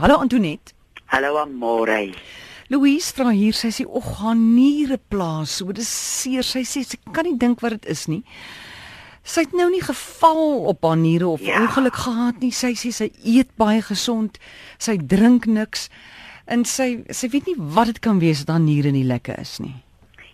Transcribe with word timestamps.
Hallo 0.00 0.16
Antoinette. 0.16 0.72
Hallo 1.08 1.36
Amore. 1.36 2.14
Louise 2.68 3.12
vra 3.12 3.34
hier, 3.36 3.52
sy 3.52 3.68
sê 3.68 3.84
og 3.84 4.06
gaan 4.16 4.40
niere 4.54 4.96
plaas, 4.96 5.58
so 5.58 5.74
dis 5.76 5.90
seer. 5.90 6.46
Sy 6.46 6.62
sê 6.64 6.80
sy 6.88 6.96
kan 7.12 7.28
nie 7.28 7.34
dink 7.36 7.60
wat 7.60 7.74
dit 7.76 7.90
is 7.92 8.06
nie. 8.08 8.22
Sy 9.28 9.44
het 9.44 9.52
nou 9.52 9.66
nie 9.68 9.82
geval 9.84 10.40
op 10.72 10.88
haar 10.88 10.96
niere 10.96 11.28
of 11.28 11.44
ja. 11.44 11.60
ongeluk 11.60 12.00
gehad 12.00 12.40
nie. 12.40 12.48
Sy 12.48 12.72
sê 12.80 12.94
sy 12.96 13.10
eet 13.28 13.52
baie 13.60 13.82
gesond. 13.84 14.40
Sy 14.80 14.96
drink 14.96 15.44
niks 15.44 15.90
en 16.48 16.64
sy 16.64 17.02
sy 17.12 17.28
weet 17.34 17.52
nie 17.52 17.58
wat 17.60 17.92
dit 17.92 18.00
kan 18.00 18.24
wees 18.24 18.46
dat 18.46 18.56
haar 18.56 18.64
niere 18.64 18.96
nie 18.96 19.04
lekker 19.04 19.36
is 19.36 19.58
nie. 19.60 19.74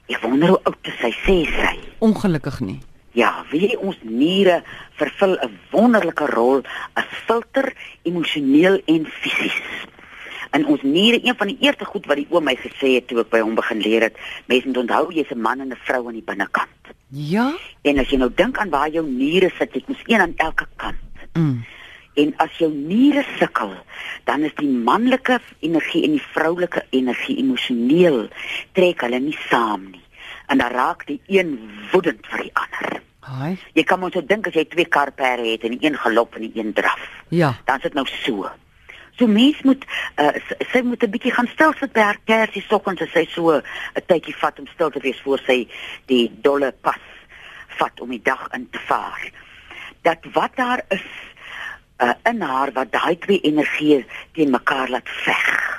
Ek 0.07 0.23
wonder 0.23 0.55
hoe 0.55 0.61
oud 0.71 0.93
sy 1.03 1.11
sê 1.25 1.41
sy. 1.57 1.75
Ongelukkig 2.07 2.63
nie. 2.63 2.79
Ja, 3.17 3.31
wie 3.49 3.73
ons 3.81 3.97
niere 4.05 4.63
vervul 5.01 5.39
'n 5.41 5.59
wonderlike 5.73 6.27
rol 6.27 6.61
as 6.93 7.09
filter 7.27 7.73
emosioneel 8.03 8.81
en 8.85 9.07
fisies. 9.07 9.61
En 10.51 10.67
ons 10.67 10.83
niere, 10.83 11.21
een 11.25 11.37
van 11.37 11.47
die 11.47 11.57
eerste 11.61 11.85
goed 11.85 12.07
wat 12.07 12.17
die 12.17 12.27
oom 12.31 12.45
my 12.45 12.57
gesê 12.57 12.95
het 12.95 13.09
toe 13.09 13.21
ek 13.21 13.31
by 13.31 13.41
hom 13.41 13.55
begin 13.55 13.81
leer 13.81 14.03
het, 14.03 14.17
mense 14.47 14.67
moet 14.67 14.83
onthou 14.85 15.13
jy's 15.13 15.33
'n 15.33 15.41
man 15.41 15.61
en 15.61 15.73
'n 15.73 15.85
vrou 15.85 16.07
aan 16.07 16.19
die 16.21 16.29
binnekant. 16.31 16.83
Ja. 17.09 17.53
En 17.83 17.99
as 17.99 18.09
jy 18.09 18.17
nou 18.17 18.31
dink 18.35 18.59
aan 18.59 18.71
waar 18.71 18.91
jou 18.91 19.07
niere 19.07 19.51
sit, 19.59 19.75
jy 19.75 19.83
moet 19.87 20.03
een 20.07 20.21
aan 20.21 20.35
elke 20.37 20.67
kant. 20.77 20.97
Mm. 21.33 21.65
En 22.15 22.35
as 22.37 22.59
jou 22.59 22.73
niere 22.73 23.25
sukkel, 23.39 23.73
dan 24.25 24.43
is 24.43 24.55
die 24.55 24.69
manlike 24.69 25.41
energie 25.61 26.05
en 26.05 26.11
die 26.11 26.27
vroulike 26.33 26.85
energie 26.91 27.37
emosioneel 27.37 28.29
trek 28.73 29.01
hulle 29.01 29.19
nie 29.19 29.39
saam 29.49 29.91
nie. 29.91 30.06
En 30.47 30.59
dan 30.59 30.71
raak 30.71 31.07
die 31.07 31.21
een 31.27 31.57
woedend 31.93 32.27
vir 32.27 32.43
die 32.43 32.55
ander. 32.55 33.01
Haai. 33.27 33.59
Jy 33.75 33.83
kan 33.83 34.01
mos 34.01 34.15
so 34.15 34.23
dink 34.23 34.47
as 34.47 34.55
jy 34.55 34.65
twee 34.71 34.87
karperde 34.87 35.49
het 35.49 35.65
en 35.67 35.75
die 35.75 35.89
een 35.89 35.99
galop 35.99 36.37
en 36.39 36.47
die 36.47 36.53
een 36.55 36.73
draf. 36.73 37.03
Ja. 37.29 37.55
Dan 37.65 37.81
sit 37.81 37.95
nou 37.95 38.07
so. 38.07 38.47
So 39.17 39.27
mens 39.27 39.63
moet 39.65 39.85
uh, 40.21 40.31
sy 40.71 40.83
moet 40.85 41.03
'n 41.03 41.11
bietjie 41.11 41.33
gaan 41.33 41.49
stil 41.49 41.73
sit 41.81 41.93
by 41.93 42.01
haar 42.01 42.21
kersie 42.25 42.63
sokkens 42.69 43.01
as 43.01 43.13
sy 43.13 43.25
so 43.33 43.57
'n 43.57 43.63
tydjie 44.07 44.37
vat 44.37 44.59
om 44.59 44.67
stil 44.67 44.91
te 44.91 45.01
wees 45.01 45.21
voor 45.25 45.41
sy 45.47 45.69
die 46.07 46.31
dolle 46.43 46.73
pas 46.73 47.01
vat 47.79 48.01
om 48.01 48.11
die 48.11 48.23
dag 48.23 48.49
in 48.53 48.69
te 48.71 48.79
vaar. 48.79 49.31
Dat 50.03 50.19
wat 50.33 50.57
daar 50.57 50.85
is 50.89 51.07
uh, 51.99 52.13
in 52.23 52.41
haar 52.41 52.73
wat 52.73 52.93
daai 52.93 53.19
twee 53.19 53.41
energieë 53.41 54.05
teen 54.33 54.51
mekaar 54.51 54.89
laat 54.89 55.09
veg. 55.09 55.76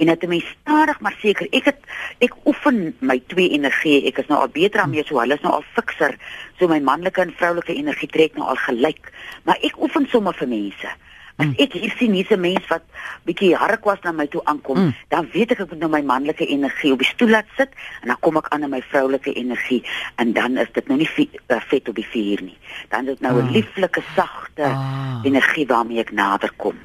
En 0.00 0.08
dit 0.08 0.28
mens 0.28 0.46
stadig 0.60 1.00
maar 1.04 1.16
seker 1.20 1.48
ek 1.56 1.66
het 1.68 1.80
ek 2.24 2.36
oefen 2.48 2.78
my 3.04 3.18
twee 3.32 3.52
energieë 3.56 4.06
ek 4.08 4.22
is 4.22 4.30
nou 4.32 4.38
al 4.40 4.52
beter 4.54 4.80
aan 4.80 4.94
mee 4.94 5.04
so 5.04 5.20
hulle 5.20 5.36
is 5.36 5.44
nou 5.44 5.52
al 5.58 5.66
fikser 5.76 6.16
so 6.58 6.68
my 6.72 6.80
manlike 6.80 7.20
en 7.20 7.34
vroulike 7.36 7.76
energie 7.76 8.08
trek 8.08 8.38
nou 8.38 8.48
al 8.48 8.60
gelyk 8.64 9.12
maar 9.44 9.60
ek 9.68 9.76
oefen 9.84 10.08
sommer 10.12 10.36
vir 10.40 10.48
mense 10.54 10.94
as 11.40 11.46
Mm. 11.46 11.54
ek 11.58 11.72
hier 11.72 11.94
sien 11.98 12.12
hierse 12.12 12.36
mens 12.36 12.66
wat 12.68 12.82
bietjie 13.24 13.54
harrekwas 13.56 13.98
na 14.04 14.12
my 14.12 14.26
toe 14.26 14.42
aankom 14.44 14.76
Mm. 14.78 14.94
dan 15.08 15.28
weet 15.32 15.50
ek 15.52 15.60
ek 15.60 15.70
moet 15.70 15.78
nou 15.80 15.90
my 15.90 16.02
manlike 16.02 16.46
energie 16.46 16.92
op 16.92 16.98
die 17.00 17.08
stoel 17.08 17.28
laat 17.28 17.48
sit 17.56 17.70
en 18.02 18.08
dan 18.12 18.16
kom 18.20 18.36
ek 18.36 18.48
aan 18.52 18.62
in 18.62 18.70
my 18.70 18.82
vroulike 18.82 19.32
energie 19.34 19.82
en 20.16 20.32
dan 20.32 20.56
is 20.58 20.68
dit 20.72 20.86
nou 20.88 20.98
nie 20.98 21.08
vi- 21.08 21.30
uh, 21.48 21.60
vet 21.68 21.88
op 21.88 21.94
die 21.94 22.06
vuur 22.12 22.42
nie 22.42 22.58
dan 22.88 23.00
is 23.00 23.06
dit 23.16 23.20
nou 23.20 23.34
'n 23.40 23.46
Ah. 23.46 23.50
lieflike 23.52 24.02
sagte 24.16 24.62
Ah. 24.62 25.20
energie 25.24 25.66
waarmee 25.66 25.98
ek 26.00 26.12
nader 26.12 26.50
kom. 26.56 26.76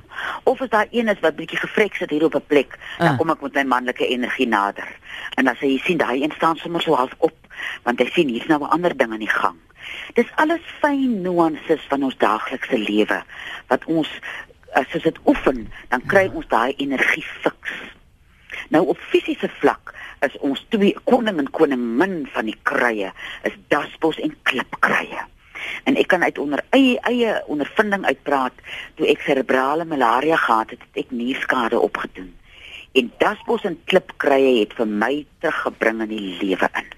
Of 0.43 0.61
as 0.61 0.69
daar 0.69 0.87
een 0.91 1.07
is 1.07 1.19
wat 1.21 1.35
bietjie 1.35 1.57
gevrek 1.59 1.95
sit 1.95 2.09
hier 2.09 2.23
op 2.23 2.35
'n 2.35 2.43
plek, 2.47 2.77
dan 2.97 3.07
Ah. 3.07 3.17
kom 3.17 3.29
ek 3.29 3.41
met 3.41 3.53
my 3.53 3.63
manlike 3.63 4.07
energie 4.07 4.47
nader. 4.47 4.87
En 5.35 5.47
as 5.47 5.59
hy 5.59 5.77
sien 5.83 5.97
daai 5.97 6.23
een 6.23 6.31
staan 6.35 6.55
sommer 6.55 6.81
so 6.81 6.95
half 6.95 7.11
op, 7.17 7.33
want 7.83 7.99
hy 7.99 8.09
sien 8.13 8.27
hier's 8.29 8.47
nou 8.47 8.61
'n 8.63 8.69
ander 8.69 8.97
ding 8.97 9.11
aan 9.11 9.19
die 9.19 9.27
gang. 9.29 9.55
Dis 10.17 10.31
alles 10.41 10.63
fyn 10.81 11.21
nuances 11.25 11.83
van 11.89 12.03
ons 12.07 12.17
daaglikse 12.21 12.77
lewe 12.77 13.21
wat 13.71 13.85
ons 13.85 14.09
as 14.75 14.95
ons 14.95 15.05
dit 15.07 15.19
oefen, 15.25 15.65
dan 15.91 16.03
kry 16.11 16.25
ons 16.33 16.47
daai 16.51 16.73
energie 16.83 17.23
fiks. 17.43 17.75
Nou 18.73 18.83
op 18.91 18.99
fisiese 19.11 19.49
vlak 19.61 19.93
is 20.25 20.35
ons 20.43 20.63
twee 20.73 20.95
koning 21.07 21.39
en 21.39 21.51
koningin 21.55 22.25
van 22.33 22.49
die 22.49 22.57
kruie, 22.67 23.11
is 23.47 23.55
dasbos 23.71 24.19
en 24.23 24.35
klipkruie. 24.49 25.23
En 25.87 25.97
ek 25.97 26.09
kan 26.11 26.23
uit 26.23 26.39
onder 26.41 26.63
eie 26.75 26.97
eie 27.09 27.37
ondervinding 27.51 28.05
uitpraat 28.05 28.57
toe 28.97 29.07
ek 29.11 29.23
serebrale 29.25 29.85
malaria 29.87 30.37
gehad 30.43 30.75
het, 30.75 30.83
het 30.89 31.05
ek 31.05 31.15
nierskade 31.15 31.79
opgedoen. 31.79 32.33
En 32.95 33.11
dasbos 33.19 33.65
en 33.67 33.79
klipkruie 33.91 34.59
het 34.61 34.75
vir 34.77 34.87
my 34.87 35.13
teruggebring 35.39 36.05
in 36.07 36.13
die 36.13 36.37
lewe 36.43 36.69
in. 36.81 36.94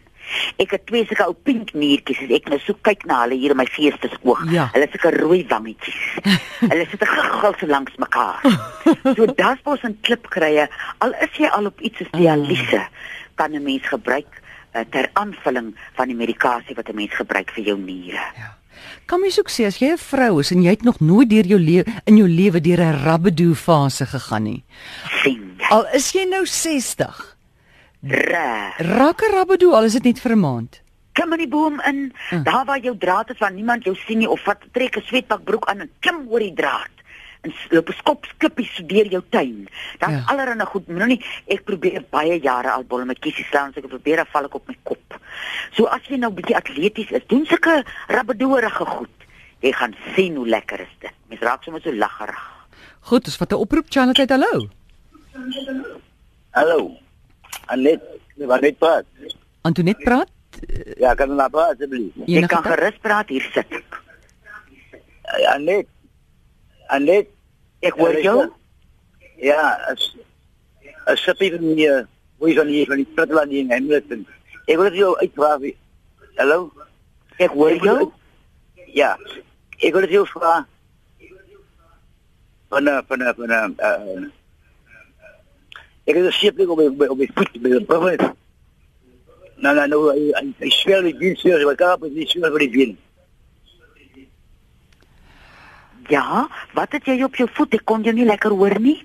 Ek 0.57 0.71
het 0.71 0.85
twee 0.85 1.05
sulke 1.05 1.27
ou 1.27 1.33
pink 1.33 1.73
niertjies 1.73 2.23
as 2.25 2.33
ek 2.39 2.49
nou 2.49 2.59
so 2.63 2.77
kyk 2.87 3.05
na 3.05 3.21
hulle 3.23 3.37
hier 3.39 3.51
in 3.51 3.57
my 3.57 3.65
geestesoog. 3.65 4.43
Ja. 4.51 4.67
Hulle 4.73 4.87
sulke 4.91 5.13
rooi 5.17 5.45
wangetjies. 5.49 6.01
hulle 6.71 6.87
sit 6.91 7.03
gegiggel 7.03 7.55
so 7.59 7.67
langs 7.67 7.95
mekaar. 7.97 8.41
So 9.17 9.25
dasbos 9.25 9.83
en 9.87 9.95
klipkruie, 10.01 10.67
al 11.03 11.13
is 11.23 11.39
jy 11.39 11.49
al 11.53 11.69
op 11.69 11.81
iets 11.81 12.01
soos 12.01 12.11
dialyse, 12.15 12.81
kan 13.35 13.51
'n 13.55 13.63
mens 13.63 13.87
gebruik 13.87 14.29
uh, 14.75 14.83
ter 14.91 15.09
aanvulling 15.13 15.73
van 15.97 16.07
die 16.07 16.15
medikasie 16.15 16.75
wat 16.75 16.89
'n 16.89 16.95
mens 16.95 17.15
gebruik 17.15 17.51
vir 17.51 17.63
jou 17.63 17.77
niere. 17.79 18.23
Kan 19.05 19.21
mens 19.21 19.39
ook 19.39 19.49
sê 19.49 19.65
as 19.65 19.79
jy 19.79 19.91
'n 19.91 19.97
vrou 19.97 20.39
is 20.39 20.51
en 20.51 20.61
jy 20.61 20.69
het 20.69 20.83
nog 20.83 20.99
nooit 20.99 21.29
deur 21.29 21.45
jou 21.45 21.59
lewe 21.59 21.85
in 22.05 22.17
jou 22.17 22.27
lewe 22.27 22.61
deur 22.61 22.81
'n 22.81 23.03
rabbedoe 23.03 23.55
fase 23.55 24.05
gegaan 24.05 24.43
nie. 24.43 24.63
sien 25.23 25.55
jy. 25.57 25.65
Al 25.69 25.85
is 25.93 26.11
jy 26.11 26.25
nou 26.29 26.45
60, 26.45 27.36
Reg. 28.01 28.77
raak 28.77 29.21
'n 29.21 29.31
rabbedoe 29.33 29.73
al 29.73 29.83
is 29.83 29.93
dit 29.93 30.03
net 30.03 30.19
vir 30.19 30.31
'n 30.31 30.39
maand. 30.39 30.81
Klim 31.13 31.31
in 31.33 31.37
die 31.39 31.47
boom 31.47 31.81
in, 31.81 32.13
Mm. 32.31 32.43
daar 32.43 32.65
waar 32.65 32.79
jou 32.79 32.97
draad 32.97 33.29
is 33.29 33.37
waar 33.39 33.51
niemand 33.53 33.83
jou 33.83 33.95
sien 33.95 34.17
nie 34.17 34.29
of 34.29 34.39
vat 34.43 34.57
trek 34.71 34.95
'n 34.97 35.01
sweetbakbroek 35.01 35.65
aan 35.65 35.79
en 35.79 35.89
klim 35.99 36.27
oor 36.29 36.39
die 36.39 36.53
draad. 36.53 36.89
En 37.41 37.53
loop 37.69 37.89
skop 37.97 38.25
skippies 38.25 38.75
so 38.75 38.85
deur 38.85 39.05
jou 39.07 39.23
tuin. 39.29 39.67
Dan 39.99 40.11
Ja. 40.11 40.23
allerhande 40.27 40.65
goed. 40.65 40.87
Nou 40.87 41.07
nie 41.07 41.23
ek 41.47 41.63
probeer 41.63 42.03
baie 42.09 42.39
jare 42.41 42.71
al 42.71 42.83
bolle 42.83 43.05
met 43.05 43.19
kiesies 43.19 43.47
slaan, 43.47 43.73
so 43.73 43.79
ek 43.79 43.87
probeer 43.87 44.15
dan 44.15 44.25
val 44.25 44.45
ek 44.45 44.55
op 44.55 44.67
my 44.67 44.75
kop. 44.83 45.19
So 45.71 45.85
as 45.85 46.01
jy 46.07 46.17
nou 46.17 46.31
bietjie 46.33 46.55
atleties 46.55 47.11
is, 47.11 47.21
doen 47.27 47.45
sulke 47.45 47.83
rabbedoerige 48.07 48.85
goed. 48.85 49.09
Jy 49.61 49.71
gaan 49.71 49.95
sien 50.15 50.35
hoe 50.35 50.47
lekker 50.47 50.79
is 50.79 50.95
dit. 50.99 51.11
Mens 51.29 51.41
raak 51.41 51.63
sommer 51.63 51.81
so 51.81 51.91
laggerig. 51.93 52.51
Goed, 53.01 53.25
dis 53.25 53.37
wat 53.37 53.51
'n 53.51 53.55
oproep 53.55 53.85
Charlotte, 53.89 54.25
hallo. 54.27 54.67
Hallo. 56.51 56.97
Anet, 57.73 58.03
wat 58.49 58.61
net 58.61 58.77
praat? 58.79 59.05
Antoinette 59.67 60.03
praat. 60.03 60.29
Ja, 60.97 61.13
kan 61.13 61.35
nou 61.35 61.49
praat 61.53 61.75
asseblief. 61.75 62.15
Jy 62.25 62.45
kan 62.49 62.63
gerus 62.65 62.99
praat, 63.03 63.29
hier 63.29 63.45
sit 63.53 63.75
ek. 63.79 63.99
Anet. 65.53 65.89
Anet. 66.93 67.33
Ek 67.85 67.97
hoor 67.99 68.17
jou. 68.23 68.37
Ja, 69.43 69.75
as 69.91 70.07
as 71.07 71.21
sepie 71.23 71.51
van 71.53 71.67
die 71.77 71.89
hoe 72.37 72.49
is 72.49 72.55
dan 72.57 72.71
hier 72.71 72.87
van 72.89 73.01
die 73.01 73.09
Pratland 73.17 73.53
in 73.53 73.69
Hamilton. 73.71 74.25
Ek 74.65 74.79
wil 74.79 74.95
jou 74.97 75.13
uitvra. 75.21 75.57
Hallo. 76.39 76.71
Ek 77.37 77.53
hoor 77.53 77.77
jou. 77.83 77.99
Ja. 78.95 79.13
Ek 79.77 79.93
wil 79.93 80.09
jou 80.09 80.25
vra 80.33 80.63
van 82.67 82.87
eh, 82.87 82.99
van 83.07 83.21
eh, 83.21 83.33
van 83.35 83.49
eh, 83.49 83.69
eh, 83.77 84.23
Ek 86.07 86.15
het 86.15 86.25
'n 86.25 86.31
sepie 86.31 86.69
op 86.69 86.77
my 86.77 87.07
op 87.07 87.17
my 87.17 87.29
voet 87.35 87.61
by 87.61 87.69
die 87.69 87.85
brug. 87.85 88.33
Nou 89.57 89.75
nou 89.75 89.87
nou 89.87 90.01
hy 90.13 90.31
hy- 90.39 90.53
hy 90.59 90.69
swel 90.69 91.01
die 91.03 91.15
been 91.15 91.35
swel, 91.35 91.65
wat 91.65 91.77
kan 91.77 91.93
op 91.93 92.01
die 92.13 92.27
swel 92.27 92.51
vir 92.51 92.59
die 92.59 92.69
been. 92.69 92.97
Ja, 96.09 96.47
wat 96.73 96.91
het 96.91 97.05
jy 97.05 97.21
op 97.23 97.35
jou 97.35 97.49
voet? 97.53 97.73
Ek 97.73 97.85
kon 97.85 98.03
jou 98.03 98.13
nie 98.15 98.25
lekker 98.25 98.51
hoor 98.55 98.79
nie. 98.79 99.03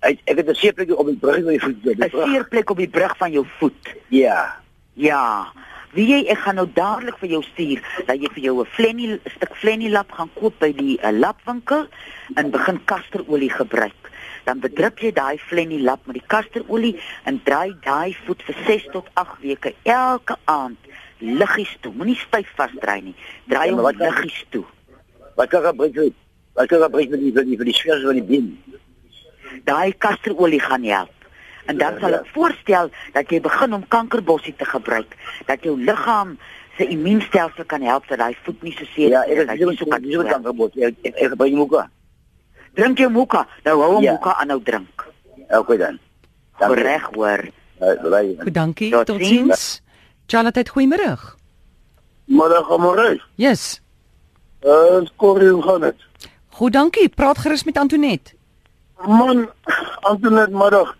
Ek 0.00 0.20
ek 0.24 0.36
het 0.36 0.48
'n 0.48 0.54
seerplek 0.54 0.98
op 0.98 1.06
die 1.06 1.16
brug 1.16 1.44
by 1.44 1.56
die 1.58 1.60
voet. 1.60 1.76
'n. 1.84 2.10
Seerplek 2.10 2.70
op 2.70 2.76
die 2.76 2.88
brug 2.88 3.16
van 3.16 3.32
jou 3.32 3.46
voet. 3.58 3.94
Ja. 4.08 4.54
Ja. 4.94 5.52
Wie 5.92 6.06
jy 6.06 6.28
ek 6.28 6.38
gaan 6.38 6.54
nou 6.54 6.68
dadelik 6.74 7.16
vir 7.18 7.28
jou 7.28 7.42
stuur 7.42 7.80
dat 8.06 8.20
jy 8.20 8.28
vir 8.34 8.42
jou 8.42 8.60
'n 8.60 8.66
flennie 8.66 9.08
'n 9.14 9.20
stuk 9.36 9.56
flennie 9.56 9.90
lap 9.90 10.12
gaan 10.12 10.30
koop 10.34 10.54
by 10.58 10.72
die 10.72 10.98
uh, 11.02 11.10
lapwinkel 11.10 11.86
en 12.34 12.50
begin 12.50 12.84
kasterolie 12.84 13.50
gebruik. 13.50 13.94
Dan 14.44 14.60
bedrup 14.60 14.98
jy 14.98 15.12
daai 15.12 15.38
flennie 15.38 15.80
lap 15.82 16.00
met 16.06 16.14
die 16.14 16.26
kasterolie 16.26 16.94
en 17.24 17.40
draai 17.44 17.74
daai 17.84 18.16
voet 18.26 18.42
vir 18.42 18.54
6 18.66 18.86
tot 18.92 19.06
8 19.14 19.40
weke 19.42 19.74
elke 19.84 20.36
aand 20.44 20.76
liggies 21.18 21.76
toe. 21.80 21.92
Moenie 21.92 22.16
styf 22.16 22.46
vasdraai 22.56 23.00
nie. 23.02 23.14
Draai 23.48 23.66
Ja, 23.68 23.74
hom 23.74 23.82
dan- 23.82 23.96
liggies 24.06 24.44
toe. 24.50 24.64
Wat 25.36 25.48
kan 25.48 25.62
gebruik 25.62 25.94
vir 25.94 26.10
wat 26.54 26.68
kan 26.68 26.80
gebruik 26.82 27.08
vir 27.10 27.18
die 27.18 27.32
vir 27.32 27.44
die 27.44 27.56
vir 27.56 27.64
die 27.64 27.74
swel 27.74 28.00
van 28.02 28.14
die 28.14 28.22
been? 28.22 28.62
daai 29.64 29.92
kasterolie 29.98 30.60
gaan 30.60 30.84
help. 30.84 31.10
En 31.66 31.76
dan 31.78 31.94
Ja, 31.94 32.00
sal 32.00 32.10
ja. 32.10 32.18
ek 32.20 32.26
voorstel 32.32 32.90
dat 33.12 33.30
jy 33.30 33.40
begin 33.40 33.74
om 33.74 33.88
kankerbossie 33.88 34.54
te 34.56 34.64
gebruik, 34.64 35.16
dat 35.46 35.62
jou 35.62 35.76
liggaam 35.80 36.38
se 36.76 36.86
immuunstelsel 36.86 37.64
kan 37.66 37.82
help 37.82 38.06
dat 38.08 38.18
daai 38.18 38.36
voet 38.42 38.62
nie 38.62 38.72
so 38.72 38.84
seer 38.94 39.08
Ja, 39.10 39.22
is, 39.24 39.38
ek 39.38 39.48
het 39.48 39.58
nie 39.58 39.76
so 39.76 39.84
so 39.84 39.90
kan 39.90 40.02
kan 40.02 40.10
so 40.12 40.22
kan 40.22 40.40
swel. 40.40 40.42
gebruik. 40.52 40.76
Ek 40.76 40.94
ek 41.02 41.14
ek 41.16 41.28
gebruik 41.30 41.52
moeka. 41.52 41.90
Drink 42.78 42.98
jou 43.02 43.10
moka. 43.10 43.46
Nou 43.66 43.76
hou 43.82 43.92
hom 43.96 44.02
Ja. 44.02 44.12
moka 44.12 44.34
aanhou 44.38 44.60
drink. 44.62 45.06
Okay 45.50 45.76
dan. 45.76 45.98
Dankie. 46.58 46.82
Reg 46.82 47.08
hoor. 47.14 47.42
Uh. 47.80 48.42
Goed, 48.42 48.54
dankie. 48.54 48.90
Tot 48.90 49.06
Totsiens. 49.06 49.82
Charlotte, 50.26 50.64
goeiemôre. 50.70 51.16
Middag 52.26 52.70
Amorey. 52.70 53.20
Yes. 53.36 53.80
Uh, 54.66 55.06
Corrie, 55.16 55.48
hoe 55.50 55.62
gaan 55.62 55.80
dit? 55.80 55.96
Goed, 56.48 56.72
dankie. 56.72 57.08
Praat 57.08 57.38
gerus 57.38 57.64
met 57.64 57.78
Antoinette. 57.78 58.34
Man, 59.06 59.48
Antoinette 60.00 60.50
middag. 60.56 60.96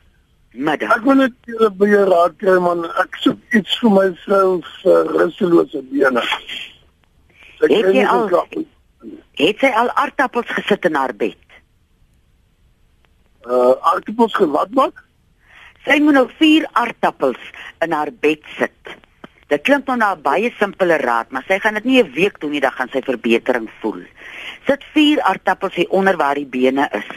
Middag. 0.53 0.95
Ek 0.97 1.03
wil 1.05 1.15
net 1.15 1.33
julle 1.51 1.71
by 1.71 1.87
jou 1.91 2.05
raad 2.09 2.37
kry 2.39 2.59
man. 2.63 2.85
Ek 3.03 3.19
soek 3.23 3.39
iets 3.59 3.79
vir 3.83 3.91
my 3.91 4.07
vrou 4.25 4.61
vir 4.83 5.11
rustelose 5.19 5.83
bene. 5.91 6.23
Ek 7.61 7.71
Het 7.71 7.93
jy 7.95 8.07
al- 8.07 8.31
nie. 8.55 8.67
Het 9.39 9.59
sy 9.59 9.67
al 9.75 9.91
aardappels 9.91 10.47
gesit 10.55 10.85
in 10.87 10.95
haar 10.95 11.13
bed? 11.15 11.37
Uh 13.47 13.75
aardappels 13.81 14.35
gewat 14.35 14.71
maak? 14.75 15.05
Sy 15.87 16.01
moet 16.03 16.15
nou 16.19 16.27
4 16.39 16.67
aardappels 16.73 17.41
in 17.85 17.93
haar 17.93 18.11
bed 18.21 18.43
sit. 18.59 18.97
Dit 19.49 19.63
klink 19.65 19.87
nou 19.87 19.97
na 19.97 20.15
'n 20.15 20.23
baie 20.23 20.51
simpele 20.59 20.97
raad, 20.97 21.31
maar 21.31 21.45
sy 21.49 21.59
gaan 21.59 21.75
dit 21.75 21.85
nie 21.85 22.03
'n 22.03 22.13
week 22.13 22.41
doen 22.41 22.51
nie, 22.51 22.61
dan 22.61 22.73
gaan 22.73 22.89
sy 22.93 23.01
verbetering 23.01 23.71
voel. 23.81 24.03
Sit 24.67 24.85
4 24.93 25.23
aardappels 25.23 25.75
hier 25.75 25.89
onder 25.91 26.17
waar 26.17 26.35
die 26.35 26.47
bene 26.47 26.89
is. 26.93 27.09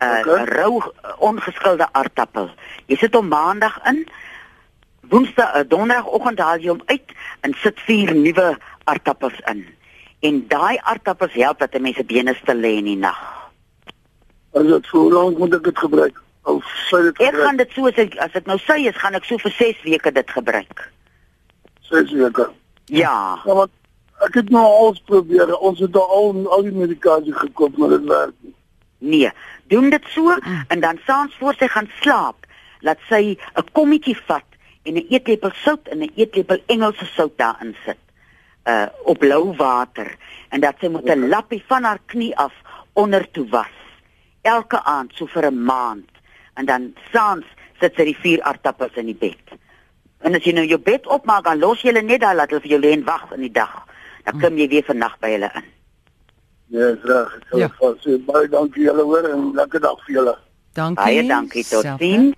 'n 0.00 0.04
uh, 0.04 0.20
Okay. 0.20 0.44
rou 0.44 0.82
ongeskilde 1.18 1.86
aardappel. 1.92 2.50
Jy 2.86 2.96
sit 2.96 3.14
hom 3.14 3.28
maandag 3.28 3.78
in. 3.84 4.06
Woensdag, 5.00 5.54
uh, 5.56 5.62
donderdagoggend 5.68 6.38
haal 6.38 6.58
jy 6.58 6.68
hom 6.68 6.82
uit 6.86 7.12
en 7.40 7.54
sit 7.54 7.80
4 7.80 8.14
nuwe 8.14 8.58
aardappels 8.84 9.38
in. 9.46 9.66
En 10.20 10.48
daai 10.48 10.78
aardappels 10.82 11.32
help 11.32 11.58
dat 11.58 11.74
'n 11.74 11.82
mens 11.82 11.96
se 11.96 12.04
bene 12.04 12.34
stil 12.34 12.56
lê 12.56 12.78
in 12.78 12.84
die 12.84 12.96
nag. 12.96 13.41
As 14.52 14.66
dit 14.68 14.86
hoe 14.86 15.12
lank 15.12 15.38
moet 15.38 15.54
ek 15.54 15.64
dit 15.64 15.78
gebruik? 15.78 16.18
Of 16.42 16.64
sy 16.88 17.02
dit 17.02 17.20
Ek 17.20 17.34
gaan 17.34 17.34
gebruik? 17.34 17.58
dit 17.58 17.70
so 17.72 17.86
as 17.86 17.98
ek 18.02 18.16
as 18.16 18.32
dit 18.32 18.46
nou 18.46 18.58
sy 18.58 18.78
is, 18.88 18.96
gaan 18.96 19.14
ek 19.14 19.24
so 19.24 19.38
vir 19.38 19.54
6 19.58 19.82
weke 19.82 20.12
dit 20.12 20.30
gebruik. 20.30 20.90
Ses 21.80 22.12
weke. 22.12 22.50
Ja. 22.86 23.38
Ja, 23.44 23.54
want 23.54 23.70
ek 24.26 24.34
het 24.34 24.50
nou 24.50 24.64
al 24.64 24.96
probeer. 25.06 25.54
Ons 25.58 25.80
het 25.80 25.96
al 25.96 26.46
al 26.50 26.62
die 26.62 26.72
medikasie 26.72 27.32
gekoop, 27.32 27.76
maar 27.76 27.88
dit 27.88 28.04
werk 28.10 28.34
nie. 28.40 28.54
Nee, 28.98 29.30
doen 29.66 29.90
dit 29.90 30.04
so 30.14 30.36
en 30.68 30.80
dan 30.80 30.98
saans 31.06 31.34
voor 31.38 31.54
sy 31.58 31.66
gaan 31.66 31.88
slaap, 32.00 32.46
laat 32.80 32.98
sy 33.08 33.36
'n 33.56 33.66
kommetjie 33.72 34.16
vat 34.26 34.46
en 34.84 34.94
'n 34.94 35.06
eetlepel 35.10 35.50
sout 35.64 35.88
en 35.88 35.98
'n 36.02 36.12
eetlepel 36.16 36.58
Engelse 36.66 37.06
sout 37.06 37.38
daarin 37.38 37.74
sit. 37.84 37.98
Uh 38.66 38.86
op 39.04 39.22
lou 39.22 39.56
water 39.56 40.16
en 40.50 40.60
dat 40.60 40.74
sy 40.80 40.86
met 40.88 41.04
'n 41.04 41.28
lappie 41.28 41.62
van 41.66 41.84
haar 41.84 41.98
knie 42.06 42.36
af 42.36 42.52
onder 42.92 43.30
toe 43.30 43.48
was. 43.48 43.74
Elke 44.42 44.80
aand 44.84 45.12
so 45.14 45.26
vir 45.26 45.46
'n 45.50 45.62
maand 45.64 46.08
en 46.56 46.66
dan 46.66 46.94
saans 47.12 47.44
sit 47.80 47.94
sy 47.96 48.04
die 48.04 48.16
vier 48.22 48.42
aardappels 48.42 48.96
in 48.96 49.06
die 49.06 49.14
bed. 49.14 49.58
En 50.22 50.34
as 50.34 50.42
jy 50.44 50.52
nou 50.52 50.64
jou 50.66 50.78
bed 50.78 51.06
opmaak, 51.06 51.44
dan 51.44 51.58
los 51.58 51.80
jy 51.82 51.88
hulle 51.90 52.02
net 52.02 52.20
daar 52.20 52.34
laat 52.34 52.50
hulle 52.50 52.60
vir 52.62 52.70
jou 52.70 52.80
lê 52.80 52.92
en 52.92 53.04
wag 53.04 53.32
in 53.32 53.40
die 53.40 53.50
dag. 53.52 53.86
Dan 54.24 54.40
kom 54.40 54.56
jy 54.58 54.68
weer 54.68 54.82
vannag 54.86 55.18
by 55.20 55.30
hulle 55.30 55.50
in. 55.54 55.64
Ja, 56.66 56.86
is 56.88 57.02
reg. 57.02 57.36
Ek 57.36 57.44
sal 57.50 57.58
Ja. 57.58 57.70
ja. 57.80 57.94
sê 58.04 58.18
baie 58.24 58.48
dankie 58.48 58.84
julle 58.84 59.02
hoor 59.02 59.24
en 59.30 59.52
lekker 59.54 59.80
dag 59.80 59.98
vir 60.06 60.14
julle. 60.14 60.38
Dankie. 60.74 61.04
Baie 61.04 61.26
dankie 61.28 61.64
tot 61.64 61.82
Selfde. 61.82 61.98
sien. 62.04 62.34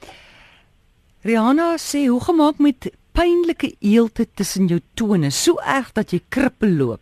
Rihanna 1.25 1.77
sê 1.79 2.07
hoe 2.09 2.21
gemaak 2.21 2.59
met 2.59 2.91
pynlike 3.13 3.77
eelte 3.81 4.27
tussen 4.35 4.67
jou 4.69 4.81
tone, 4.95 5.31
so 5.31 5.57
erg 5.61 5.93
dat 5.93 6.11
jy 6.13 6.21
krippel 6.29 6.69
loop. 6.77 7.01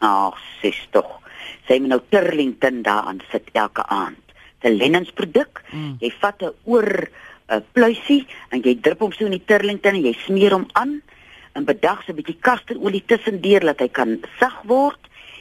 Ag, 0.00 0.34
sis 0.60 0.86
tog. 0.90 1.20
Sy 1.66 1.78
moet 1.80 1.88
nou 1.88 2.00
Turlington 2.10 2.82
daaraan 2.82 3.20
sit 3.30 3.48
elke 3.52 3.82
aand. 3.88 4.18
'n 4.64 4.76
Lennensproduk. 4.78 5.62
Mm. 5.72 5.96
Jy 6.00 6.12
vat 6.20 6.42
'n 6.42 6.52
oor 6.64 7.08
'n 7.48 7.64
pluisie 7.72 8.26
en 8.50 8.62
jy 8.62 8.80
drup 8.80 9.00
hom 9.00 9.12
so 9.12 9.24
in 9.24 9.36
die 9.36 9.44
Turlington 9.44 9.94
en 9.94 10.06
jy 10.08 10.16
smeer 10.26 10.52
hom 10.56 10.68
aan 10.72 11.02
en 11.54 11.64
bedag 11.64 12.02
so 12.02 12.12
'n 12.12 12.16
bietjie 12.16 12.40
kasterolie 12.40 13.04
tussendeur 13.06 13.60
dat 13.60 13.80
hy 13.80 13.88
kan 13.88 14.20
sag 14.40 14.62
word 14.64 15.00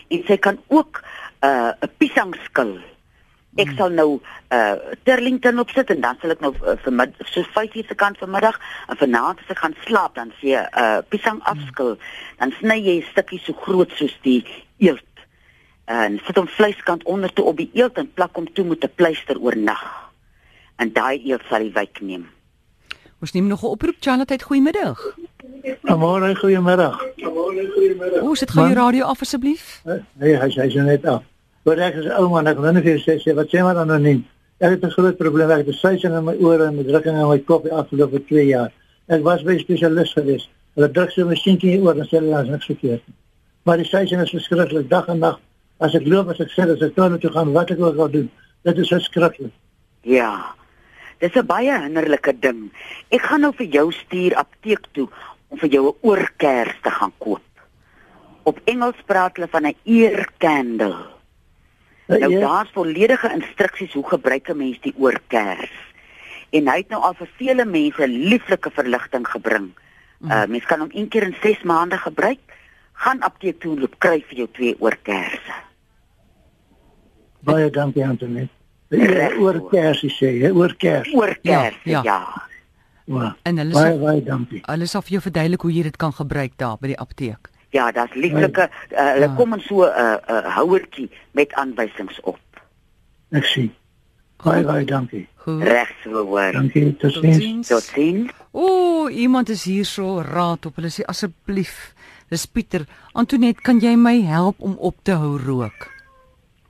en 0.10 0.24
sy 0.28 0.38
kan 0.38 0.60
ook 0.68 1.02
'n 1.42 1.48
uh, 1.48 1.72
'n 1.82 1.92
piesangskil. 1.98 2.82
Ek 3.56 3.70
sal 3.78 3.90
nou 3.90 4.18
'n 4.18 4.22
uh, 4.56 4.76
Turlington 5.04 5.60
opsit 5.60 5.90
en 5.90 6.02
dan 6.02 6.18
sal 6.22 6.32
ek 6.32 6.42
nou 6.42 6.54
uh, 6.66 6.76
vir 6.84 7.12
so 7.26 7.44
5 7.44 7.76
uur 7.76 7.86
se 7.88 7.96
kant 7.96 8.18
vanmiddag 8.18 8.60
en 8.90 8.98
vanaand 8.98 9.40
as 9.40 9.52
ek 9.54 9.62
gaan 9.62 9.76
slaap 9.86 10.16
dan 10.16 10.34
sê 10.42 10.58
'n 10.58 10.68
uh, 10.74 11.00
piesang 11.10 11.40
afskil. 11.44 11.98
Dan 12.40 12.52
sny 12.60 12.78
jy 12.82 12.96
'n 13.00 13.10
stukkie 13.12 13.40
so 13.40 13.54
groot 13.54 13.92
soos 13.96 14.16
die 14.22 14.44
eelt 14.78 15.13
en 15.86 16.20
sit 16.26 16.36
hom 16.36 16.48
vleiskant 16.48 17.04
onder 17.04 17.34
toe 17.34 17.46
op 17.46 17.58
die 17.58 17.70
eelt 17.74 17.98
en 17.98 18.14
plak 18.14 18.36
hom 18.36 18.48
toe 18.54 18.66
met 18.66 18.84
'n 18.84 18.92
pleister 18.96 19.40
oornag. 19.40 20.12
En 20.76 20.94
daai 20.94 21.22
eelt 21.26 21.42
sal 21.50 21.60
die 21.60 21.72
wyk 21.74 22.02
neem. 22.02 22.30
Ons 23.22 23.32
neem 23.32 23.48
nog 23.48 23.64
'n 23.64 23.66
oproep, 23.66 23.96
Charlotte, 24.00 24.44
goeiemiddag. 24.44 25.16
Môre 25.82 26.36
goeiemiddag. 26.36 27.04
O, 28.22 28.34
sit 28.36 28.52
gou 28.52 28.66
jou 28.66 28.76
radio 28.76 29.06
af 29.06 29.22
asseblief. 29.22 29.82
Nee, 29.86 30.36
hy 30.36 30.50
hy 30.50 30.66
is 30.68 30.74
net 30.74 31.06
af. 31.06 31.24
Maar 31.64 31.78
ek 31.78 31.96
is 31.96 32.10
ou 32.12 32.30
man, 32.30 32.48
ek 32.48 32.58
wil 32.60 32.74
net 32.74 32.84
vir 32.84 33.00
sê, 33.00 33.16
sê 33.24 33.34
wat 33.36 33.48
sê 33.48 33.62
maar 33.64 33.78
anoniem. 33.78 34.26
Ek 34.60 34.70
het 34.70 34.84
'n 34.84 34.92
groot 34.92 35.18
probleem, 35.18 35.52
ek 35.52 35.58
het 35.58 35.68
'n 35.68 35.74
suising 35.74 36.14
in 36.14 36.24
my 36.24 36.36
ore 36.36 36.66
en 36.66 36.80
'n 36.80 36.84
drukking 36.84 37.18
in 37.18 37.30
my 37.30 37.40
kop 37.40 37.64
die 37.64 37.72
afgelope 37.72 38.26
2 38.28 38.46
jaar. 38.46 38.72
Ek 39.08 39.24
was 39.24 39.44
by 39.44 39.54
'n 39.54 39.60
spesialis 39.60 40.14
gewees. 40.14 40.50
Hulle 40.76 40.92
druk 40.92 41.12
so 41.12 41.22
'n 41.22 41.28
masjienkie 41.28 41.72
die 41.72 41.82
oor 41.82 41.96
en 41.96 42.06
sê 42.06 42.20
hulle 42.20 42.32
daar's 42.32 42.50
niks 42.50 42.66
verkeerd 42.66 43.02
nie. 43.08 43.16
Maar 43.64 43.78
die 43.78 43.86
suising 43.86 44.22
is 44.22 44.30
verskriklik 44.30 44.90
dag 44.90 45.08
en 45.08 45.20
nag. 45.20 45.40
As 45.80 45.96
ek 45.96 46.06
loop, 46.06 46.30
as 46.30 46.40
ek 46.40 46.50
sit, 46.50 46.70
as 46.70 46.82
ek 46.82 46.96
toe 46.96 47.32
gaan, 47.32 47.54
wat 47.54 47.72
ek 47.72 47.80
ook 47.80 47.98
al 47.98 48.10
doen, 48.10 48.30
dit 48.64 48.78
is 48.78 48.88
verskriklik. 48.88 49.52
Ja. 50.02 50.54
Dis 51.20 51.36
'n 51.36 51.46
baie 51.46 51.72
hinderlike 51.72 52.40
ding. 52.40 52.72
Ek 53.10 53.22
gaan 53.22 53.42
nou 53.42 53.54
vir 53.56 53.66
jou 53.68 53.92
stuur 53.92 54.36
apteek 54.36 54.86
toe 54.92 55.08
om 55.50 55.58
vir 55.58 55.70
jou 55.70 55.88
'n 55.88 55.98
oorkers 56.02 56.76
te 56.82 56.90
gaan 56.90 57.14
koop. 57.18 57.42
Op 58.44 58.60
Engels 58.66 59.00
praat 59.06 59.36
hulle 59.36 59.48
van 59.48 59.66
'n 59.68 59.76
ear 59.84 60.28
candle. 60.38 61.12
Nou 62.08 62.30
Ja. 62.30 62.40
daar's 62.40 62.70
volledige 62.74 63.32
instruksies 63.34 63.94
hoe 63.94 64.08
gebruik 64.08 64.50
'n 64.50 64.58
mens 64.58 64.80
die 64.82 64.94
oorkers. 64.98 65.72
En 66.52 66.68
hy 66.68 66.78
het 66.78 66.90
nou 66.90 67.02
al 67.02 67.14
vir 67.14 67.30
vele 67.38 67.66
mense 67.66 68.08
lieflike 68.08 68.70
verligting 68.72 69.28
gebring. 69.28 69.72
Uh 70.24 70.46
mens 70.48 70.66
kan 70.66 70.80
hom 70.80 70.90
een 70.94 71.08
keer 71.08 71.24
in 71.24 71.36
6 71.42 71.64
maande 71.64 71.98
gebruik. 71.98 72.40
Gaan 72.94 73.22
apteek 73.22 73.60
toe 73.60 73.80
loop 73.80 73.96
kry 74.00 74.24
vir 74.30 74.38
jou 74.38 74.48
twee 74.54 74.76
oorkerse. 74.80 75.62
Baie 77.44 77.70
dankie 77.70 78.06
Antonie. 78.06 78.50
Ja, 78.94 79.30
oor 79.42 79.58
kersie 79.72 80.10
sê, 80.14 80.30
hè, 80.44 80.52
oor 80.54 80.76
kers. 80.78 81.10
Oorkerse, 81.14 81.80
Ja, 81.84 82.02
ja. 82.02 82.02
ja. 82.04 82.48
Wow. 83.06 83.32
En 83.44 83.58
hulle 83.58 83.74
Baie 83.74 83.90
sal 83.92 84.00
baie 84.00 84.22
dankie. 84.24 84.62
hulle 84.66 84.86
sal 84.88 85.02
vir 85.02 85.12
jou 85.18 85.22
verduidelik 85.26 85.62
hoe 85.66 85.72
jy 85.74 85.82
dit 85.84 85.98
kan 86.00 86.14
gebruik 86.16 86.54
daar 86.58 86.78
by 86.80 86.88
die 86.94 87.00
apteek. 87.00 87.50
Ja, 87.74 87.90
daar's 87.92 88.14
lieflike 88.16 88.70
uh, 88.70 88.98
hulle 89.16 89.28
Ja. 89.28 89.34
kom 89.36 89.54
in 89.54 89.60
so 89.66 89.82
'n 89.84 89.90
uh, 89.90 90.18
uh, 90.30 90.56
houertjie 90.56 91.10
met 91.32 91.54
aanwysings 91.54 92.20
op. 92.24 92.40
Ek 93.32 93.44
sien. 93.44 93.74
Baie 94.44 94.64
baie 94.64 94.86
dankie. 94.86 95.28
Goed. 95.36 95.64
Reg 95.64 95.92
so 96.04 96.24
hoor. 96.26 96.52
Dankie, 96.52 96.96
tot 96.98 97.12
ziens. 97.14 97.68
Tot 97.68 97.82
sien. 97.84 98.30
O, 98.52 99.10
iemand 99.10 99.50
is 99.50 99.64
hier 99.64 99.86
so 99.86 100.22
raad 100.22 100.66
op. 100.66 100.76
Hulle 100.76 100.90
sê 100.92 101.04
asseblief, 101.06 101.94
dis 102.34 102.46
Pieter. 102.50 102.88
Antoinette, 103.14 103.62
kan 103.62 103.80
jy 103.82 103.94
my 104.00 104.16
help 104.26 104.62
om 104.66 104.74
op 104.82 104.98
te 105.06 105.14
hou 105.22 105.36
rook? 105.38 105.90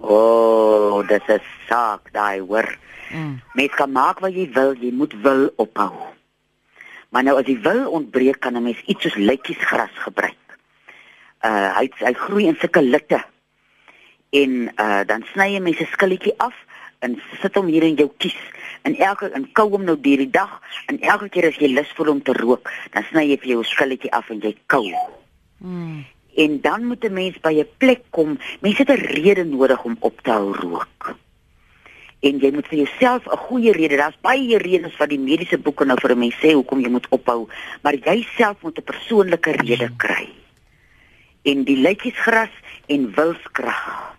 O, 0.04 0.16
oh, 0.16 0.98
dis 1.08 1.28
'n 1.28 1.40
saak 1.68 2.12
daai 2.12 2.40
hoor. 2.42 2.68
Mm. 3.14 3.42
Mens 3.54 3.74
kan 3.80 3.92
maak 3.92 4.20
wat 4.20 4.34
jy 4.34 4.50
wil, 4.52 4.74
jy 4.76 4.92
moet 4.92 5.14
wil 5.22 5.54
ophou. 5.56 5.94
Maar 7.10 7.24
nou 7.24 7.38
as 7.40 7.48
jy 7.48 7.60
wil 7.62 7.88
ontbreek 7.90 8.40
kan 8.40 8.58
'n 8.58 8.64
mens 8.64 8.82
iets 8.86 9.02
soos 9.02 9.16
lytjiesgras 9.16 9.96
gebruik. 10.06 10.44
Uh 11.46 11.70
hy 11.78 11.90
hy 12.00 12.14
groei 12.14 12.48
in 12.48 12.58
sulke 12.60 12.82
litte. 12.82 13.24
En 14.32 14.52
uh 14.80 15.04
dan 15.06 15.24
sny 15.34 15.54
jy 15.54 15.60
mens 15.60 15.80
'n 15.80 15.94
skilletjie 15.96 16.34
af 16.38 16.56
en 17.00 17.22
sit 17.42 17.56
hom 17.56 17.68
hier 17.68 17.84
in 17.84 17.96
jou 17.96 18.10
kies. 18.18 18.40
En 18.82 18.96
elke 18.96 19.30
en 19.30 19.52
kou 19.52 19.70
hom 19.70 19.84
nou 19.84 20.00
deur 20.00 20.18
die 20.18 20.30
dag 20.30 20.62
en 20.88 21.00
elke 21.00 21.30
keer 21.30 21.48
as 21.48 21.56
jy 21.56 21.68
lus 21.68 21.92
voel 21.96 22.10
om 22.10 22.22
te 22.22 22.34
rook, 22.34 22.72
dan 22.92 23.04
sny 23.04 23.30
jy 23.30 23.38
vir 23.38 23.50
jou 23.50 23.64
skilletjie 23.64 24.12
af 24.12 24.30
en 24.30 24.40
jy 24.40 24.58
kou. 24.66 24.90
Mm. 25.64 26.06
En 26.36 26.62
dan 26.62 26.86
moet 26.86 27.04
'n 27.04 27.14
mens 27.14 27.40
by 27.40 27.54
'n 27.60 27.68
plek 27.78 28.02
kom. 28.10 28.40
Mense 28.62 28.84
het 28.84 28.90
'n 28.90 29.06
rede 29.16 29.44
nodig 29.44 29.84
om 29.84 29.96
op 30.00 30.22
te 30.22 30.32
hou 30.32 30.52
rook. 30.52 31.16
En 32.20 32.38
jy 32.38 32.52
moet 32.52 32.68
vir 32.68 32.78
jouself 32.78 33.26
'n 33.26 33.38
goeie 33.38 33.72
rede. 33.72 33.96
Daar's 33.96 34.18
baie 34.22 34.58
redes 34.58 34.98
wat 34.98 35.10
die 35.10 35.20
mediese 35.20 35.58
boeke 35.58 35.86
nou 35.86 35.98
vir 36.02 36.12
'n 36.12 36.20
mens 36.20 36.36
sê 36.36 36.54
hoekom 36.54 36.80
jy 36.80 36.90
moet 36.90 37.08
ophou, 37.10 37.48
maar 37.82 37.96
jy 37.96 38.28
self 38.36 38.62
moet 38.62 38.78
'n 38.78 38.84
persoonlike 38.84 39.52
rede 39.52 39.90
kry. 39.98 40.30
En 41.42 41.64
die 41.64 41.78
lytjiesgras 41.78 42.54
en 42.86 43.14
wilskrag 43.16 44.16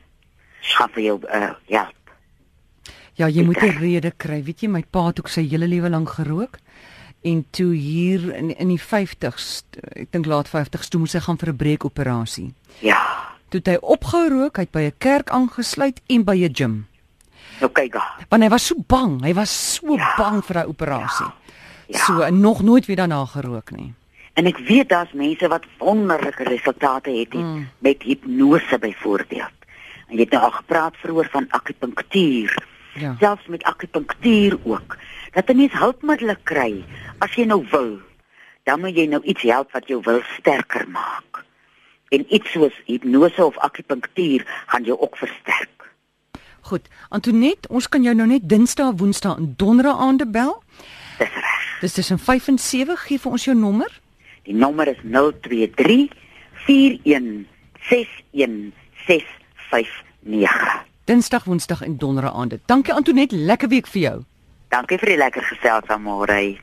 gaan 0.60 0.90
vir 0.90 1.02
jou 1.02 1.20
uh 1.28 1.52
help. 1.66 2.04
Ja, 3.14 3.28
jy 3.28 3.42
moet 3.42 3.62
'n 3.62 3.78
rede 3.78 4.12
kry. 4.16 4.42
Weet 4.42 4.60
jy, 4.60 4.68
my 4.68 4.84
pa 4.90 5.06
het 5.06 5.18
ook 5.18 5.28
sy 5.28 5.48
hele 5.48 5.68
lewe 5.68 5.90
lank 5.90 6.08
gerook. 6.08 6.58
En 7.24 7.44
toe 7.50 7.72
hier 7.74 8.34
in 8.36 8.50
in 8.58 8.68
die 8.68 8.80
50s, 8.80 9.62
ek 9.96 10.10
dink 10.12 10.26
laat 10.28 10.48
50s, 10.50 10.88
toe 10.92 11.00
moes 11.00 11.12
hy 11.16 11.20
gaan 11.24 11.38
vir 11.40 11.48
'n 11.52 11.56
breekoperasie. 11.56 12.52
Ja. 12.80 13.00
Toe 13.48 13.60
het 13.64 13.66
hy 13.68 13.76
opgehou 13.80 14.28
rook, 14.28 14.56
hy 14.56 14.62
het 14.62 14.70
by 14.72 14.80
'n 14.90 14.92
kerk 14.98 15.30
aangesluit 15.30 16.00
en 16.06 16.24
by 16.24 16.36
'n 16.44 16.54
gym. 16.54 16.86
Nou 17.60 17.70
kyk 17.72 17.94
ga. 17.94 18.04
Want 18.28 18.42
hy 18.42 18.48
was 18.48 18.66
so 18.66 18.74
bang, 18.86 19.22
hy 19.24 19.32
was 19.34 19.74
so 19.74 19.94
Ja. 19.96 20.14
bang 20.16 20.44
vir 20.44 20.54
daai 20.54 20.66
operasie. 20.68 21.26
Ja. 21.88 21.98
So 21.98 22.20
en 22.20 22.40
nog 22.40 22.62
nooit 22.62 22.86
weer 22.86 22.96
daarna 22.96 23.24
gerook 23.24 23.70
nie. 23.70 23.94
En 24.34 24.46
ek 24.46 24.58
weet 24.58 24.88
daar's 24.88 25.12
mense 25.12 25.48
wat 25.48 25.64
wonderlike 25.78 26.42
resultate 26.44 27.10
het 27.10 27.34
Mm. 27.34 27.40
mm. 27.42 27.68
met 27.78 28.02
hipnose 28.02 28.78
byvoorbeeld. 28.78 29.52
En 30.08 30.16
jy 30.16 30.20
het 30.20 30.30
nou 30.30 30.42
al 30.44 30.50
gepraat 30.50 30.96
vroeër 30.96 31.28
van 31.30 31.46
akupunktuur. 31.50 32.56
Ja. 32.96 33.16
selfs 33.18 33.46
met 33.46 33.62
akupunktuur 33.62 34.58
ook. 34.64 34.96
Dat 35.34 35.48
'n 35.48 35.56
mens 35.56 35.72
hulpmiddels 35.72 36.36
kry 36.42 36.84
as 37.18 37.34
jy 37.34 37.44
nou 37.44 37.66
wil. 37.70 37.98
Dan 38.62 38.80
moet 38.80 38.96
jy 38.96 39.06
nou 39.06 39.22
iets 39.22 39.42
help 39.42 39.72
wat 39.72 39.88
jou 39.88 40.00
wil 40.02 40.20
sterker 40.38 40.88
maak. 40.88 41.44
En 42.08 42.34
iets 42.34 42.50
soos 42.50 42.82
hipnose 42.84 43.44
of 43.44 43.58
akupunktuur 43.58 44.46
gaan 44.66 44.84
jou 44.84 45.00
ook 45.00 45.16
versterk. 45.16 45.74
Goed. 46.60 46.88
Antoinette, 47.08 47.68
ons 47.68 47.88
kan 47.88 48.02
jou 48.02 48.14
nou 48.14 48.26
net 48.28 48.48
Dinsdae, 48.48 48.94
Woensdae 48.96 49.36
en 49.36 49.54
Donderdae 49.56 49.92
aande 49.92 50.26
bel. 50.26 50.62
Dis 51.18 51.28
reg. 51.28 51.66
Dis 51.80 51.92
tussen 51.92 52.18
5 52.18 52.48
en 52.48 52.58
7 52.58 52.96
gee 52.96 53.18
vir 53.18 53.32
ons 53.32 53.44
jou 53.44 53.56
nommer. 53.56 54.00
Die 54.42 54.54
nommer 54.54 54.88
is 54.88 55.00
023 55.02 56.08
41 56.66 57.44
61 57.90 58.72
659. 59.06 60.84
Dinsdag, 61.04 61.44
Woensdag 61.44 61.82
en 61.82 61.98
Donderdae 61.98 62.32
aande. 62.32 62.60
Dankie 62.66 62.94
Antoinette, 62.94 63.36
lekker 63.36 63.68
week 63.68 63.86
vir 63.86 64.00
jou. 64.00 64.22
Dankie 64.74 64.96
vir 64.98 65.12
die 65.12 65.18
lekker 65.20 65.44
gesels 65.46 65.86
vanmôre. 65.86 66.56